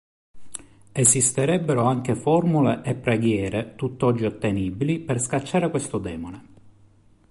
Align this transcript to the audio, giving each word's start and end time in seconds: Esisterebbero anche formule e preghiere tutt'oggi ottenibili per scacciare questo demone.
Esisterebbero 0.93 1.83
anche 1.83 2.15
formule 2.15 2.81
e 2.83 2.95
preghiere 2.95 3.75
tutt'oggi 3.75 4.25
ottenibili 4.25 4.99
per 4.99 5.21
scacciare 5.21 5.69
questo 5.69 5.99
demone. 5.99 6.45